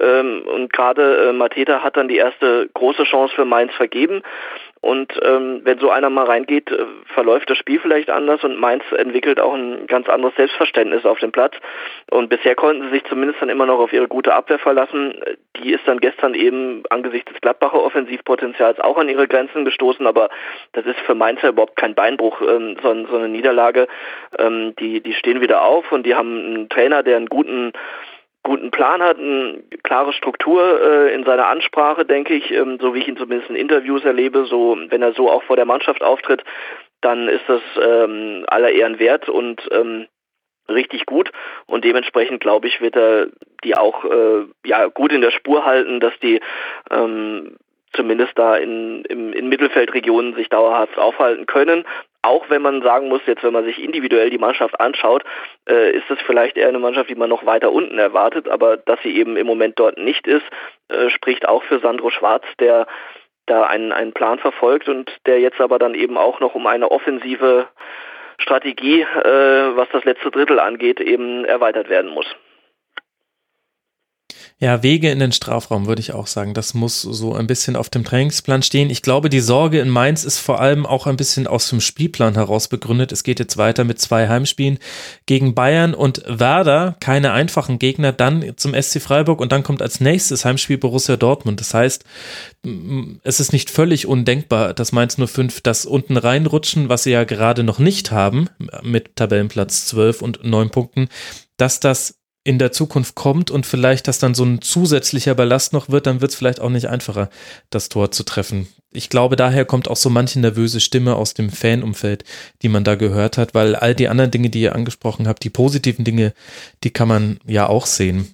Ähm, 0.00 0.42
und 0.46 0.72
gerade 0.72 1.28
äh, 1.28 1.32
Mateta 1.32 1.82
hat 1.82 1.96
dann 1.96 2.08
die 2.08 2.16
erste 2.16 2.68
große 2.74 3.04
Chance 3.04 3.34
für 3.34 3.44
Mainz 3.44 3.72
vergeben. 3.74 4.22
Und 4.84 5.18
ähm, 5.22 5.62
wenn 5.64 5.78
so 5.78 5.88
einer 5.88 6.10
mal 6.10 6.26
reingeht, 6.26 6.70
äh, 6.70 6.84
verläuft 7.14 7.48
das 7.48 7.56
Spiel 7.56 7.80
vielleicht 7.80 8.10
anders 8.10 8.44
und 8.44 8.60
Mainz 8.60 8.84
entwickelt 8.92 9.40
auch 9.40 9.54
ein 9.54 9.86
ganz 9.86 10.10
anderes 10.10 10.36
Selbstverständnis 10.36 11.06
auf 11.06 11.18
dem 11.20 11.32
Platz. 11.32 11.54
Und 12.10 12.28
bisher 12.28 12.54
konnten 12.54 12.82
sie 12.82 12.90
sich 12.90 13.04
zumindest 13.04 13.40
dann 13.40 13.48
immer 13.48 13.64
noch 13.64 13.78
auf 13.78 13.94
ihre 13.94 14.08
gute 14.08 14.34
Abwehr 14.34 14.58
verlassen. 14.58 15.14
Die 15.56 15.72
ist 15.72 15.88
dann 15.88 16.00
gestern 16.00 16.34
eben 16.34 16.82
angesichts 16.90 17.32
des 17.32 17.40
Gladbacher 17.40 17.82
Offensivpotenzials 17.82 18.78
auch 18.78 18.98
an 18.98 19.08
ihre 19.08 19.26
Grenzen 19.26 19.64
gestoßen, 19.64 20.06
aber 20.06 20.28
das 20.72 20.84
ist 20.84 21.00
für 21.06 21.14
Mainz 21.14 21.40
ja 21.40 21.48
überhaupt 21.48 21.76
kein 21.76 21.94
Beinbruch, 21.94 22.42
ähm, 22.42 22.76
sondern 22.82 23.06
so 23.10 23.16
eine 23.16 23.30
Niederlage. 23.30 23.88
Ähm, 24.38 24.74
die, 24.78 25.00
die 25.00 25.14
stehen 25.14 25.40
wieder 25.40 25.62
auf 25.62 25.92
und 25.92 26.04
die 26.04 26.14
haben 26.14 26.36
einen 26.36 26.68
Trainer, 26.68 27.02
der 27.02 27.16
einen 27.16 27.30
guten 27.30 27.72
guten 28.44 28.70
Plan 28.70 29.02
hat, 29.02 29.18
eine 29.18 29.62
klare 29.82 30.12
Struktur 30.12 30.80
äh, 30.80 31.14
in 31.14 31.24
seiner 31.24 31.48
Ansprache, 31.48 32.04
denke 32.04 32.34
ich, 32.34 32.50
ähm, 32.52 32.78
so 32.80 32.94
wie 32.94 33.00
ich 33.00 33.08
ihn 33.08 33.16
zumindest 33.16 33.50
in 33.50 33.56
Interviews 33.56 34.04
erlebe, 34.04 34.44
so 34.44 34.78
wenn 34.88 35.02
er 35.02 35.14
so 35.14 35.30
auch 35.30 35.42
vor 35.42 35.56
der 35.56 35.64
Mannschaft 35.64 36.02
auftritt, 36.02 36.44
dann 37.00 37.28
ist 37.28 37.44
das 37.48 37.62
ähm, 37.82 38.44
aller 38.46 38.70
Ehren 38.70 38.98
wert 38.98 39.28
und 39.28 39.66
ähm, 39.72 40.06
richtig 40.68 41.06
gut. 41.06 41.32
Und 41.66 41.84
dementsprechend 41.84 42.40
glaube 42.40 42.68
ich 42.68 42.80
wird 42.80 42.96
er 42.96 43.28
die 43.64 43.76
auch 43.76 44.04
äh, 44.04 44.46
ja 44.64 44.86
gut 44.86 45.12
in 45.12 45.20
der 45.20 45.30
Spur 45.30 45.64
halten, 45.64 46.00
dass 46.00 46.18
die 46.20 46.40
ähm, 46.90 47.56
zumindest 47.94 48.38
da 48.38 48.56
in, 48.56 49.04
in, 49.04 49.32
in 49.32 49.48
Mittelfeldregionen 49.48 50.34
sich 50.34 50.48
dauerhaft 50.48 50.98
aufhalten 50.98 51.46
können 51.46 51.84
auch 52.24 52.48
wenn 52.48 52.62
man 52.62 52.82
sagen 52.82 53.08
muss, 53.08 53.20
jetzt 53.26 53.42
wenn 53.42 53.52
man 53.52 53.64
sich 53.64 53.82
individuell 53.82 54.30
die 54.30 54.38
Mannschaft 54.38 54.80
anschaut, 54.80 55.24
äh, 55.68 55.90
ist 55.90 56.10
es 56.10 56.18
vielleicht 56.22 56.56
eher 56.56 56.68
eine 56.68 56.78
Mannschaft, 56.78 57.10
die 57.10 57.14
man 57.14 57.28
noch 57.28 57.44
weiter 57.44 57.70
unten 57.70 57.98
erwartet, 57.98 58.48
aber 58.48 58.78
dass 58.78 59.00
sie 59.02 59.14
eben 59.16 59.36
im 59.36 59.46
Moment 59.46 59.78
dort 59.78 59.98
nicht 59.98 60.26
ist, 60.26 60.44
äh, 60.88 61.10
spricht 61.10 61.46
auch 61.46 61.62
für 61.64 61.80
Sandro 61.80 62.10
Schwarz, 62.10 62.44
der 62.58 62.86
da 63.46 63.64
einen, 63.64 63.92
einen 63.92 64.14
Plan 64.14 64.38
verfolgt 64.38 64.88
und 64.88 65.10
der 65.26 65.38
jetzt 65.40 65.60
aber 65.60 65.78
dann 65.78 65.94
eben 65.94 66.16
auch 66.16 66.40
noch 66.40 66.54
um 66.54 66.66
eine 66.66 66.90
offensive 66.90 67.68
Strategie, 68.38 69.02
äh, 69.02 69.76
was 69.76 69.88
das 69.92 70.04
letzte 70.04 70.30
Drittel 70.30 70.58
angeht, 70.58 71.00
eben 71.00 71.44
erweitert 71.44 71.90
werden 71.90 72.10
muss. 72.10 72.34
Ja, 74.58 74.82
Wege 74.82 75.10
in 75.10 75.18
den 75.18 75.32
Strafraum 75.32 75.86
würde 75.86 76.00
ich 76.00 76.12
auch 76.12 76.26
sagen. 76.26 76.54
Das 76.54 76.74
muss 76.74 77.02
so 77.02 77.34
ein 77.34 77.46
bisschen 77.46 77.76
auf 77.76 77.90
dem 77.90 78.04
Trainingsplan 78.04 78.62
stehen. 78.62 78.88
Ich 78.88 79.02
glaube, 79.02 79.28
die 79.28 79.40
Sorge 79.40 79.80
in 79.80 79.88
Mainz 79.88 80.24
ist 80.24 80.38
vor 80.38 80.60
allem 80.60 80.86
auch 80.86 81.06
ein 81.06 81.16
bisschen 81.16 81.46
aus 81.46 81.68
dem 81.68 81.80
Spielplan 81.80 82.34
heraus 82.34 82.68
begründet. 82.68 83.12
Es 83.12 83.24
geht 83.24 83.38
jetzt 83.38 83.56
weiter 83.56 83.84
mit 83.84 84.00
zwei 84.00 84.28
Heimspielen 84.28 84.78
gegen 85.26 85.54
Bayern 85.54 85.92
und 85.94 86.22
Werder. 86.26 86.96
Keine 87.00 87.32
einfachen 87.32 87.78
Gegner. 87.78 88.12
Dann 88.12 88.52
zum 88.56 88.74
SC 88.80 89.00
Freiburg 89.02 89.40
und 89.40 89.52
dann 89.52 89.62
kommt 89.62 89.82
als 89.82 90.00
nächstes 90.00 90.44
Heimspiel 90.44 90.78
Borussia 90.78 91.16
Dortmund. 91.16 91.60
Das 91.60 91.74
heißt, 91.74 92.04
es 93.22 93.40
ist 93.40 93.52
nicht 93.52 93.70
völlig 93.70 94.06
undenkbar, 94.06 94.72
dass 94.72 94.92
Mainz 94.92 95.16
05 95.16 95.60
das 95.60 95.84
unten 95.84 96.16
reinrutschen, 96.16 96.88
was 96.88 97.02
sie 97.02 97.10
ja 97.10 97.24
gerade 97.24 97.64
noch 97.64 97.78
nicht 97.78 98.10
haben, 98.10 98.48
mit 98.82 99.16
Tabellenplatz 99.16 99.86
12 99.86 100.22
und 100.22 100.44
9 100.44 100.70
Punkten, 100.70 101.08
dass 101.56 101.80
das 101.80 102.18
in 102.44 102.58
der 102.58 102.72
Zukunft 102.72 103.14
kommt 103.14 103.50
und 103.50 103.64
vielleicht 103.64 104.06
das 104.06 104.18
dann 104.18 104.34
so 104.34 104.44
ein 104.44 104.60
zusätzlicher 104.60 105.34
Ballast 105.34 105.72
noch 105.72 105.88
wird, 105.88 106.06
dann 106.06 106.20
wird 106.20 106.30
es 106.30 106.36
vielleicht 106.36 106.60
auch 106.60 106.68
nicht 106.68 106.88
einfacher, 106.88 107.30
das 107.70 107.88
Tor 107.88 108.10
zu 108.10 108.22
treffen. 108.22 108.68
Ich 108.92 109.08
glaube, 109.08 109.34
daher 109.34 109.64
kommt 109.64 109.88
auch 109.88 109.96
so 109.96 110.10
manche 110.10 110.38
nervöse 110.38 110.78
Stimme 110.78 111.16
aus 111.16 111.34
dem 111.34 111.50
Fanumfeld, 111.50 112.24
die 112.62 112.68
man 112.68 112.84
da 112.84 112.94
gehört 112.94 113.38
hat, 113.38 113.54
weil 113.54 113.74
all 113.74 113.94
die 113.94 114.08
anderen 114.08 114.30
Dinge, 114.30 114.50
die 114.50 114.60
ihr 114.60 114.74
angesprochen 114.74 115.26
habt, 115.26 115.42
die 115.42 115.50
positiven 115.50 116.04
Dinge, 116.04 116.34
die 116.84 116.90
kann 116.90 117.08
man 117.08 117.40
ja 117.46 117.66
auch 117.66 117.86
sehen. 117.86 118.33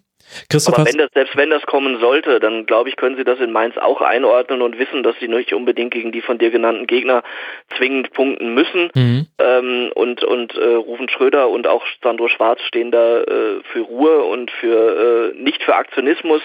Aber 0.67 0.87
wenn 0.87 0.99
das, 0.99 1.11
selbst 1.15 1.37
wenn 1.37 1.51
das 1.51 1.63
kommen 1.63 2.01
sollte, 2.01 2.41
dann 2.41 2.67
glaube 2.67 2.89
ich, 2.89 2.97
können 2.97 3.17
Sie 3.17 3.25
das 3.25 3.41
in 3.41 3.53
Mainz 3.53 3.77
auch 3.77 4.01
einordnen 4.01 4.63
und 4.63 4.79
wissen, 4.79 5.03
dass 5.03 5.17
Sie 5.21 5.29
nicht 5.29 5.53
unbedingt 5.53 5.93
gegen 5.93 6.13
die 6.13 6.21
von 6.21 6.39
dir 6.39 6.51
genannten 6.51 6.87
Gegner 6.87 7.23
zwingend 7.77 8.13
punkten 8.13 8.55
müssen. 8.55 8.91
Mhm. 8.95 9.27
Ähm, 9.39 9.91
und 9.95 10.25
und 10.25 10.57
äh, 10.57 10.75
Rufen 10.75 11.09
Schröder 11.09 11.49
und 11.49 11.67
auch 11.67 11.85
Sandro 12.03 12.29
Schwarz 12.29 12.61
stehen 12.63 12.91
da 12.91 13.21
äh, 13.21 13.61
für 13.73 13.81
Ruhe 13.81 14.23
und 14.25 14.51
für 14.51 15.33
äh, 15.35 15.37
nicht 15.37 15.63
für 15.63 15.75
Aktionismus 15.75 16.43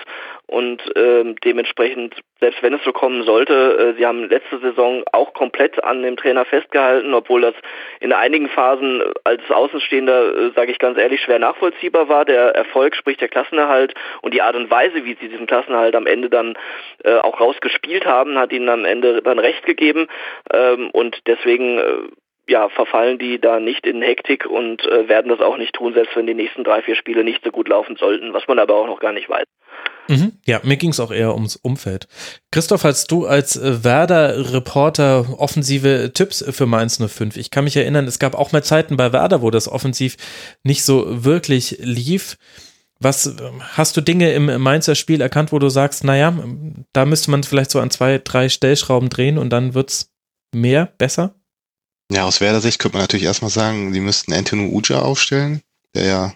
und 0.48 0.82
ähm, 0.96 1.36
dementsprechend, 1.44 2.16
selbst 2.40 2.62
wenn 2.62 2.74
es 2.74 2.84
so 2.84 2.94
kommen 2.94 3.24
sollte, 3.24 3.54
äh, 3.54 3.98
sie 3.98 4.06
haben 4.06 4.30
letzte 4.30 4.60
Saison 4.60 5.04
auch 5.12 5.34
komplett 5.34 5.84
an 5.84 6.04
dem 6.04 6.18
Trainer 6.18 6.46
festgehalten, 6.46 7.14
obwohl 7.16 7.42
das 7.42 7.56
in 8.00 8.14
einigen 8.14 8.48
Phasen 8.50 9.02
als 9.24 9.42
Außenstehender, 9.50 10.38
äh, 10.38 10.52
sage 10.56 10.72
ich 10.72 10.78
ganz 10.78 11.00
ehrlich, 11.00 11.22
schwer 11.22 11.40
nachvollziehbar 11.40 12.10
war. 12.10 12.26
Der 12.26 12.56
Erfolg, 12.56 12.96
sprich 12.96 13.18
der 13.18 13.28
Klassenerhalt 13.28 13.75
und 14.22 14.34
die 14.34 14.42
Art 14.42 14.56
und 14.56 14.70
Weise, 14.70 15.06
wie 15.06 15.18
sie 15.20 15.30
diesen 15.30 15.48
Klassenerhalt 15.48 15.96
am 15.96 16.08
Ende 16.08 16.30
dann 16.30 16.56
äh, 17.04 17.16
auch 17.16 17.40
rausgespielt 17.40 18.06
haben, 18.06 18.38
hat 18.38 18.52
ihnen 18.52 18.70
am 18.70 18.86
Ende 18.86 19.22
dann 19.22 19.40
recht 19.40 19.66
gegeben 19.66 20.08
ähm, 20.52 20.90
und 20.92 21.20
deswegen 21.28 21.78
äh, 21.78 21.98
ja, 22.48 22.70
verfallen 22.70 23.18
die 23.18 23.40
da 23.40 23.60
nicht 23.60 23.86
in 23.88 24.02
Hektik 24.02 24.46
und 24.46 24.84
äh, 24.86 25.08
werden 25.08 25.30
das 25.30 25.42
auch 25.42 25.58
nicht 25.58 25.74
tun, 25.74 25.94
selbst 25.94 26.16
wenn 26.16 26.28
die 26.28 26.36
nächsten 26.36 26.64
drei, 26.64 26.82
vier 26.82 26.96
Spiele 26.96 27.24
nicht 27.24 27.44
so 27.44 27.52
gut 27.52 27.68
laufen 27.68 27.96
sollten, 27.96 28.34
was 28.34 28.48
man 28.48 28.60
aber 28.60 28.76
auch 28.76 28.88
noch 28.88 29.00
gar 29.00 29.14
nicht 29.14 29.30
weiß. 29.30 29.46
Mhm. 30.08 30.34
Ja, 30.46 30.60
mir 30.64 30.78
ging 30.78 30.92
es 30.92 31.00
auch 31.00 31.12
eher 31.12 31.34
ums 31.34 31.56
Umfeld. 31.56 32.08
Christoph, 32.52 32.84
hast 32.84 33.12
du 33.12 33.26
als 33.26 33.56
äh, 33.56 33.84
Werder-Reporter 33.84 35.40
offensive 35.40 36.12
Tipps 36.14 36.46
für 36.56 36.68
Mainz 36.68 37.02
05? 37.04 37.38
Ich 37.38 37.50
kann 37.50 37.64
mich 37.64 37.76
erinnern, 37.76 38.06
es 38.06 38.20
gab 38.20 38.36
auch 38.36 38.52
mal 38.52 38.64
Zeiten 38.64 38.98
bei 38.98 39.12
Werder, 39.12 39.42
wo 39.42 39.50
das 39.50 39.68
offensiv 39.68 40.16
nicht 40.64 40.84
so 40.84 41.26
wirklich 41.26 41.78
lief. 41.80 42.38
Was 43.00 43.26
ähm, 43.26 43.62
hast 43.62 43.98
du 43.98 44.02
Dinge 44.02 44.32
im 44.34 44.62
Mainzer 44.62 44.96
Spiel 44.96 45.22
erkannt, 45.22 45.52
wo 45.52 45.60
du 45.60 45.70
sagst, 45.70 46.04
naja, 46.04 46.34
da 46.94 47.06
müsste 47.06 47.32
man 47.32 47.44
vielleicht 47.44 47.72
so 47.72 47.80
an 47.80 47.92
zwei, 47.92 48.20
drei 48.20 48.50
Stellschrauben 48.50 49.10
drehen 49.10 49.38
und 49.38 49.50
dann 49.50 49.74
wird's 49.74 50.12
mehr, 50.54 50.86
besser? 50.98 51.36
Ja, 52.12 52.24
aus 52.24 52.40
Werder-Sicht 52.40 52.80
könnte 52.80 52.98
man 52.98 53.04
natürlich 53.04 53.26
erstmal 53.26 53.52
sagen, 53.52 53.92
die 53.92 54.00
müssten 54.00 54.34
Antonio 54.34 54.70
Uja 54.70 55.02
aufstellen, 55.02 55.62
der 55.94 56.06
ja 56.06 56.34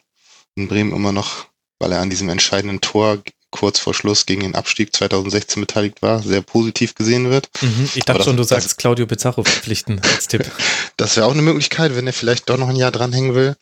in 0.55 0.67
Bremen 0.67 0.93
immer 0.93 1.11
noch, 1.11 1.45
weil 1.79 1.91
er 1.91 2.01
an 2.01 2.09
diesem 2.09 2.29
entscheidenden 2.29 2.81
Tor 2.81 3.19
kurz 3.51 3.79
vor 3.79 3.93
Schluss 3.93 4.25
gegen 4.25 4.41
den 4.41 4.55
Abstieg 4.55 4.95
2016 4.95 5.61
beteiligt 5.61 6.01
war, 6.01 6.21
sehr 6.21 6.41
positiv 6.41 6.95
gesehen 6.95 7.29
wird. 7.29 7.49
Mhm, 7.61 7.89
ich 7.95 8.03
dachte 8.03 8.23
schon, 8.23 8.37
du 8.37 8.43
sagst 8.43 8.77
Claudio 8.77 9.07
Pizarro 9.07 9.43
verpflichten 9.43 10.01
als 10.01 10.27
Tipp. 10.27 10.49
das 10.97 11.15
wäre 11.15 11.25
auch 11.25 11.33
eine 11.33 11.41
Möglichkeit, 11.41 11.95
wenn 11.95 12.05
er 12.05 12.13
vielleicht 12.13 12.49
doch 12.49 12.57
noch 12.57 12.69
ein 12.69 12.75
Jahr 12.75 12.91
dranhängen 12.91 13.33
will. 13.33 13.55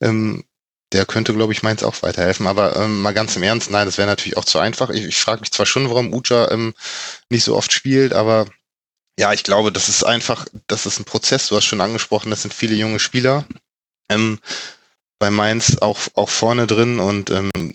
Ähm, 0.00 0.44
der 0.92 1.06
könnte, 1.06 1.34
glaube 1.34 1.52
ich, 1.52 1.62
Mainz 1.62 1.82
auch 1.82 2.02
weiterhelfen. 2.02 2.46
Aber 2.46 2.76
ähm, 2.76 3.02
mal 3.02 3.14
ganz 3.14 3.36
im 3.36 3.42
Ernst, 3.42 3.70
nein, 3.70 3.86
das 3.86 3.98
wäre 3.98 4.08
natürlich 4.08 4.36
auch 4.36 4.44
zu 4.44 4.58
einfach. 4.58 4.90
Ich, 4.90 5.04
ich 5.04 5.16
frage 5.16 5.40
mich 5.40 5.52
zwar 5.52 5.66
schon, 5.66 5.88
warum 5.88 6.12
Uja 6.12 6.50
ähm, 6.50 6.74
nicht 7.30 7.44
so 7.44 7.56
oft 7.56 7.72
spielt, 7.72 8.12
aber 8.12 8.46
ja, 9.18 9.32
ich 9.32 9.44
glaube, 9.44 9.72
das 9.72 9.88
ist 9.88 10.04
einfach, 10.04 10.46
das 10.66 10.86
ist 10.86 10.98
ein 10.98 11.04
Prozess, 11.04 11.48
du 11.48 11.56
hast 11.56 11.64
schon 11.64 11.80
angesprochen, 11.80 12.30
das 12.30 12.42
sind 12.42 12.54
viele 12.54 12.74
junge 12.74 12.98
Spieler. 12.98 13.44
Ähm, 14.08 14.38
bei 15.18 15.30
Mainz 15.30 15.78
auch, 15.78 16.00
auch 16.14 16.28
vorne 16.28 16.66
drin 16.66 16.98
und 16.98 17.30
ähm, 17.30 17.74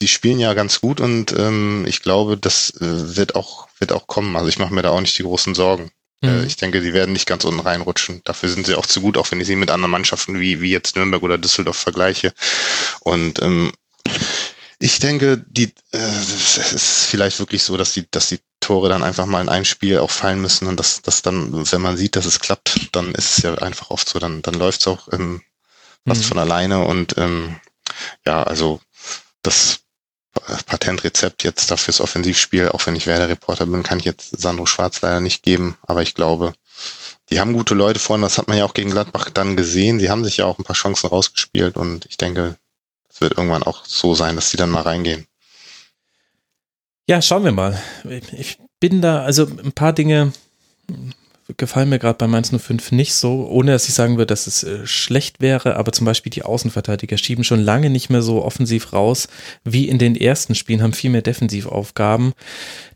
die 0.00 0.08
spielen 0.08 0.38
ja 0.38 0.54
ganz 0.54 0.80
gut 0.80 1.00
und 1.00 1.32
ähm, 1.32 1.84
ich 1.88 2.02
glaube, 2.02 2.36
das 2.36 2.70
äh, 2.80 3.16
wird 3.16 3.34
auch 3.34 3.68
wird 3.78 3.92
auch 3.92 4.06
kommen. 4.06 4.36
Also 4.36 4.48
ich 4.48 4.58
mache 4.58 4.72
mir 4.72 4.82
da 4.82 4.90
auch 4.90 5.00
nicht 5.00 5.18
die 5.18 5.24
großen 5.24 5.54
Sorgen. 5.54 5.90
Äh, 6.22 6.28
mhm. 6.28 6.46
ich 6.46 6.56
denke, 6.56 6.82
sie 6.82 6.92
werden 6.92 7.12
nicht 7.12 7.26
ganz 7.26 7.44
unten 7.44 7.60
reinrutschen. 7.60 8.22
Dafür 8.24 8.48
sind 8.48 8.66
sie 8.66 8.74
auch 8.74 8.86
zu 8.86 9.00
gut, 9.00 9.16
auch 9.16 9.30
wenn 9.30 9.40
ich 9.40 9.46
sie 9.46 9.56
mit 9.56 9.70
anderen 9.70 9.90
Mannschaften 9.90 10.40
wie, 10.40 10.60
wie 10.60 10.70
jetzt 10.70 10.96
Nürnberg 10.96 11.22
oder 11.22 11.38
Düsseldorf 11.38 11.76
vergleiche. 11.76 12.32
Und 13.00 13.40
ähm, 13.42 13.72
ich 14.80 14.98
denke, 14.98 15.44
die 15.48 15.72
äh, 15.92 15.98
es 15.98 16.72
ist 16.72 17.06
vielleicht 17.06 17.38
wirklich 17.38 17.62
so, 17.62 17.76
dass 17.76 17.92
die, 17.92 18.08
dass 18.10 18.28
die 18.28 18.40
Tore 18.60 18.88
dann 18.88 19.02
einfach 19.02 19.26
mal 19.26 19.40
in 19.40 19.48
ein 19.48 19.64
Spiel 19.64 19.98
auch 19.98 20.10
fallen 20.10 20.40
müssen 20.40 20.66
und 20.66 20.78
dass 20.78 21.02
das 21.02 21.22
dann, 21.22 21.70
wenn 21.70 21.80
man 21.80 21.96
sieht, 21.96 22.16
dass 22.16 22.26
es 22.26 22.40
klappt, 22.40 22.88
dann 22.92 23.14
ist 23.14 23.38
es 23.38 23.44
ja 23.44 23.54
einfach 23.54 23.90
oft 23.90 24.08
so, 24.08 24.18
dann, 24.18 24.42
dann 24.42 24.54
läuft 24.54 24.80
es 24.80 24.86
auch 24.86 25.08
ähm, 25.12 25.42
fast 26.06 26.22
mhm. 26.22 26.26
von 26.26 26.38
alleine 26.38 26.84
und 26.84 27.16
ähm, 27.18 27.60
ja, 28.26 28.42
also 28.42 28.80
das 29.42 29.80
Patentrezept 30.66 31.44
jetzt 31.44 31.70
dafür 31.70 31.92
das 31.92 32.00
Offensivspiel, 32.00 32.68
auch 32.68 32.86
wenn 32.86 32.96
ich 32.96 33.06
Werder-Reporter 33.06 33.66
bin, 33.66 33.82
kann 33.82 33.98
ich 33.98 34.04
jetzt 34.04 34.40
Sandro 34.40 34.66
Schwarz 34.66 35.00
leider 35.00 35.20
nicht 35.20 35.42
geben, 35.42 35.76
aber 35.82 36.02
ich 36.02 36.14
glaube, 36.14 36.54
die 37.30 37.40
haben 37.40 37.52
gute 37.52 37.74
Leute 37.74 37.98
vorne, 37.98 38.24
das 38.24 38.38
hat 38.38 38.48
man 38.48 38.58
ja 38.58 38.64
auch 38.64 38.74
gegen 38.74 38.90
Gladbach 38.90 39.30
dann 39.30 39.56
gesehen, 39.56 40.00
sie 40.00 40.10
haben 40.10 40.24
sich 40.24 40.38
ja 40.38 40.46
auch 40.46 40.58
ein 40.58 40.64
paar 40.64 40.76
Chancen 40.76 41.08
rausgespielt 41.08 41.76
und 41.76 42.06
ich 42.06 42.16
denke, 42.16 42.56
es 43.10 43.20
wird 43.20 43.36
irgendwann 43.36 43.62
auch 43.62 43.84
so 43.84 44.14
sein, 44.14 44.36
dass 44.36 44.50
die 44.50 44.56
dann 44.56 44.70
mal 44.70 44.82
reingehen. 44.82 45.26
Ja, 47.08 47.22
schauen 47.22 47.44
wir 47.44 47.52
mal. 47.52 47.82
Ich 48.32 48.58
bin 48.80 49.00
da, 49.00 49.22
also 49.22 49.46
ein 49.46 49.72
paar 49.72 49.92
Dinge 49.92 50.32
gefallen 51.56 51.88
mir 51.88 51.98
gerade 51.98 52.18
bei 52.18 52.26
Mainz 52.26 52.50
05 52.50 52.92
nicht 52.92 53.14
so, 53.14 53.48
ohne 53.48 53.72
dass 53.72 53.88
ich 53.88 53.94
sagen 53.94 54.18
würde, 54.18 54.26
dass 54.26 54.46
es 54.46 54.64
äh, 54.64 54.86
schlecht 54.86 55.40
wäre, 55.40 55.76
aber 55.76 55.92
zum 55.92 56.04
Beispiel 56.04 56.30
die 56.30 56.42
Außenverteidiger 56.42 57.16
schieben 57.16 57.42
schon 57.42 57.60
lange 57.60 57.88
nicht 57.88 58.10
mehr 58.10 58.20
so 58.20 58.44
offensiv 58.44 58.92
raus 58.92 59.28
wie 59.64 59.88
in 59.88 59.98
den 59.98 60.14
ersten 60.14 60.54
Spielen, 60.54 60.82
haben 60.82 60.92
viel 60.92 61.10
mehr 61.10 61.22
Defensivaufgaben. 61.22 62.34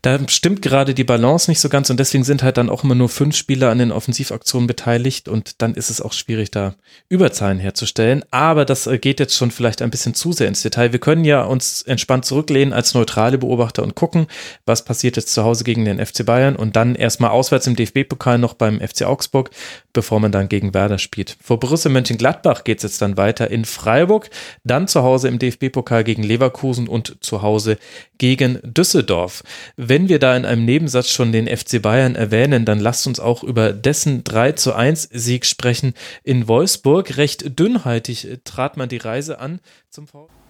Da 0.03 0.19
stimmt 0.27 0.61
gerade 0.61 0.93
die 0.93 1.03
Balance 1.03 1.49
nicht 1.49 1.61
so 1.61 1.69
ganz 1.69 1.89
und 1.89 1.99
deswegen 1.99 2.23
sind 2.23 2.43
halt 2.43 2.57
dann 2.57 2.69
auch 2.69 2.83
immer 2.83 2.93
nur 2.93 3.09
fünf 3.09 3.35
Spieler 3.35 3.71
an 3.71 3.79
den 3.79 3.91
Offensivaktionen 3.91 4.67
beteiligt 4.67 5.27
und 5.27 5.61
dann 5.63 5.73
ist 5.73 5.89
es 5.89 5.99
auch 5.99 6.13
schwierig, 6.13 6.51
da 6.51 6.75
Überzahlen 7.09 7.57
herzustellen. 7.57 8.23
Aber 8.29 8.65
das 8.65 8.85
äh, 8.85 8.99
geht 8.99 9.19
jetzt 9.19 9.35
schon 9.35 9.49
vielleicht 9.49 9.81
ein 9.81 9.89
bisschen 9.89 10.13
zu 10.13 10.31
sehr 10.31 10.47
ins 10.47 10.61
Detail. 10.61 10.91
Wir 10.91 10.99
können 10.99 11.25
ja 11.25 11.41
uns 11.43 11.81
entspannt 11.81 12.25
zurücklehnen 12.25 12.73
als 12.73 12.93
neutrale 12.93 13.39
Beobachter 13.39 13.81
und 13.81 13.95
gucken, 13.95 14.27
was 14.65 14.85
passiert 14.85 15.15
jetzt 15.15 15.33
zu 15.33 15.43
Hause 15.43 15.63
gegen 15.63 15.85
den 15.85 16.05
FC 16.05 16.23
Bayern 16.23 16.55
und 16.55 16.75
dann 16.75 16.93
erstmal 16.93 17.31
auswärts 17.31 17.65
im 17.65 17.75
DFB-Pokal 17.75 18.42
noch 18.43 18.53
beim 18.53 18.79
FC 18.79 19.03
Augsburg, 19.03 19.49
bevor 19.93 20.19
man 20.19 20.31
dann 20.31 20.49
gegen 20.49 20.75
Werder 20.75 20.99
spielt. 20.99 21.35
Vor 21.41 21.59
Borussia 21.59 21.89
Mönchengladbach 21.89 22.63
geht 22.63 22.77
es 22.77 22.83
jetzt 22.83 23.01
dann 23.01 23.17
weiter 23.17 23.49
in 23.49 23.65
Freiburg, 23.65 24.29
dann 24.63 24.87
zu 24.87 25.01
Hause 25.01 25.29
im 25.29 25.39
DFB-Pokal 25.39 26.03
gegen 26.03 26.21
Leverkusen 26.21 26.87
und 26.87 27.17
zu 27.21 27.41
Hause 27.41 27.77
gegen 28.19 28.59
Düsseldorf. 28.63 29.43
Wenn 29.75 30.09
wir 30.09 30.19
da 30.19 30.37
in 30.37 30.45
einem 30.45 30.65
Nebensatz 30.65 31.09
schon 31.09 31.31
den 31.31 31.47
FC 31.47 31.81
Bayern 31.81 32.15
erwähnen, 32.15 32.65
dann 32.65 32.79
lasst 32.79 33.07
uns 33.07 33.19
auch 33.19 33.43
über 33.43 33.73
dessen 33.73 34.23
3 34.23 34.51
zu 34.51 34.73
1 34.73 35.09
Sieg 35.11 35.45
sprechen 35.45 35.93
in 36.23 36.47
Wolfsburg. 36.47 37.17
Recht 37.17 37.59
dünnhaltig 37.59 38.41
trat 38.43 38.77
man 38.77 38.89
die 38.89 38.97
Reise 38.97 39.39
an 39.39 39.59
zum 39.89 40.05
VfB. 40.07 40.43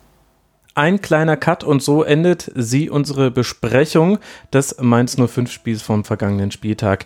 Ein 0.76 1.02
kleiner 1.02 1.38
Cut 1.38 1.64
und 1.64 1.84
so 1.84 2.04
endet 2.04 2.52
sie 2.56 2.90
unsere 2.90 3.30
Besprechung 3.30 4.18
des 4.52 4.78
Mainz 4.80 5.16
05 5.16 5.52
Spiels 5.52 5.84
vom 5.84 6.04
vergangenen 6.04 6.50
Spieltag. 6.50 7.06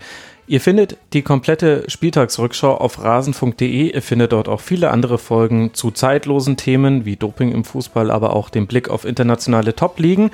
Ihr 0.49 0.61
findet 0.61 0.95
die 1.11 1.23
komplette 1.23 1.83
Spieltagsrückschau 1.89 2.75
auf 2.77 3.03
rasenfunk.de. 3.03 3.93
Ihr 3.93 4.01
findet 4.01 4.31
dort 4.31 4.47
auch 4.47 4.61
viele 4.61 4.91
andere 4.91 5.17
Folgen 5.17 5.73
zu 5.73 5.91
zeitlosen 5.91 6.55
Themen 6.55 7.03
wie 7.03 7.17
Doping 7.17 7.51
im 7.51 7.65
Fußball, 7.65 8.09
aber 8.09 8.33
auch 8.33 8.49
den 8.49 8.65
Blick 8.65 8.89
auf 8.89 9.03
internationale 9.03 9.75
Top-Ligen. 9.75 10.31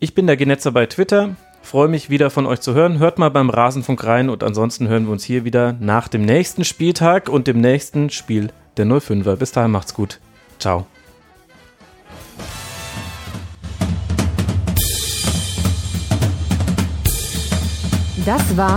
Ich 0.00 0.12
bin 0.12 0.26
der 0.26 0.36
Genetzer 0.36 0.72
bei 0.72 0.86
Twitter. 0.86 1.36
Freue 1.62 1.86
mich 1.86 2.10
wieder 2.10 2.30
von 2.30 2.46
euch 2.46 2.60
zu 2.60 2.74
hören. 2.74 2.98
Hört 2.98 3.20
mal 3.20 3.30
beim 3.30 3.48
Rasenfunk 3.48 4.02
rein 4.02 4.28
und 4.28 4.42
ansonsten 4.42 4.88
hören 4.88 5.04
wir 5.04 5.12
uns 5.12 5.22
hier 5.22 5.44
wieder 5.44 5.76
nach 5.78 6.08
dem 6.08 6.22
nächsten 6.22 6.64
Spieltag 6.64 7.28
und 7.28 7.46
dem 7.46 7.60
nächsten 7.60 8.10
Spiel 8.10 8.48
der 8.76 8.86
05er. 8.86 9.36
Bis 9.36 9.52
dahin 9.52 9.70
macht's 9.70 9.94
gut. 9.94 10.18
Ciao. 10.58 10.86
Das 18.26 18.56
war 18.56 18.76